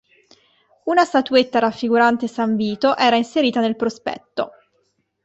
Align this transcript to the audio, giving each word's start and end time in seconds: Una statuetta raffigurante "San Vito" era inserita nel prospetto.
Una 0.85 1.03
statuetta 1.05 1.59
raffigurante 1.59 2.27
"San 2.27 2.55
Vito" 2.57 2.97
era 2.97 3.17
inserita 3.17 3.59
nel 3.61 3.75
prospetto. 3.75 4.53